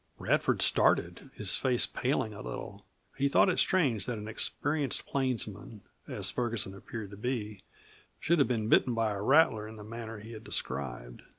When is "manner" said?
9.83-10.17